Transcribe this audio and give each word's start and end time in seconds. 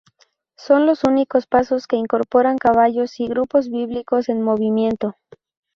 Son 0.57 0.87
los 0.87 1.03
únicos 1.03 1.45
pasos 1.45 1.85
que 1.85 1.95
incorporan 1.95 2.57
caballos 2.57 3.19
y 3.19 3.27
grupos 3.27 3.69
bíblicos 3.69 4.29
en 4.29 4.41
movimiento. 4.41 5.15